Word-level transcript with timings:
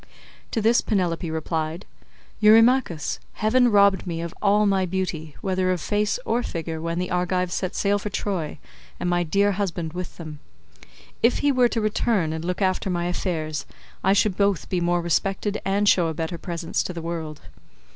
To 0.49 0.61
this 0.63 0.81
Penelope 0.81 1.29
replied, 1.29 1.85
"Eurymachus, 2.39 3.19
heaven 3.33 3.69
robbed 3.69 4.07
me 4.07 4.19
of 4.21 4.33
all 4.41 4.65
my 4.65 4.87
beauty 4.87 5.35
whether 5.41 5.69
of 5.69 5.79
face 5.79 6.17
or 6.25 6.41
figure 6.41 6.81
when 6.81 6.97
the 6.97 7.11
Argives 7.11 7.53
set 7.53 7.75
sail 7.75 7.99
for 7.99 8.09
Troy 8.09 8.57
and 8.99 9.07
my 9.07 9.21
dear 9.21 9.51
husband 9.51 9.93
with 9.93 10.17
them. 10.17 10.39
If 11.21 11.37
he 11.45 11.51
were 11.51 11.69
to 11.69 11.81
return 11.81 12.33
and 12.33 12.43
look 12.43 12.63
after 12.63 12.89
my 12.89 13.05
affairs, 13.05 13.67
I 14.03 14.13
should 14.13 14.35
both 14.35 14.69
be 14.69 14.81
more 14.81 15.03
respected 15.03 15.61
and 15.63 15.87
show 15.87 16.07
a 16.07 16.15
better 16.15 16.39
presence 16.39 16.81
to 16.81 16.93
the 16.93 17.01
world. 17.03 17.41